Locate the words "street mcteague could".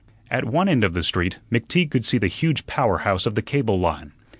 1.03-2.05